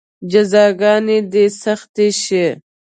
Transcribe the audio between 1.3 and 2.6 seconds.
دې سختې شي.